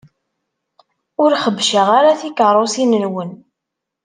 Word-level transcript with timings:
Ur 1.23 1.31
xebbceɣ 1.43 1.87
ara 1.99 2.19
tikeṛṛusin-nwen. 2.19 3.31